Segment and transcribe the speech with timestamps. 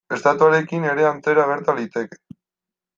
[0.15, 2.23] Estatuarekin ere antzera gerta liteke.